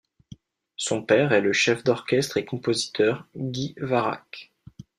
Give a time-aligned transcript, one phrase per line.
[0.77, 4.51] Son père est le chef d'orchestre et compositeur Guy Warrack.